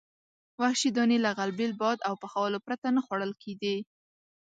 [0.59, 3.75] وحشي دانې له غلبیل، باد او پخولو پرته نه خوړل کېدې.